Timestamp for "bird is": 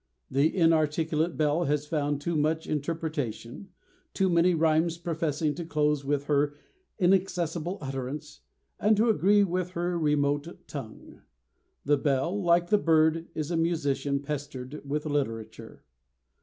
12.79-13.51